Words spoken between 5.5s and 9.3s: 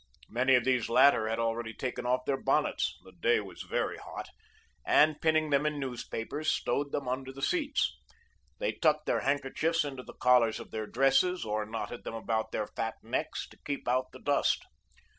them in newspapers, stowed them under the seats. They tucked their